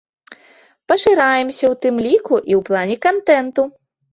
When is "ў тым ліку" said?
1.73-2.35